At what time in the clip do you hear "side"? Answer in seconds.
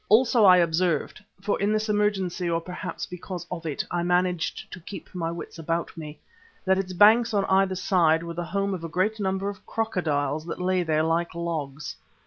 7.75-8.23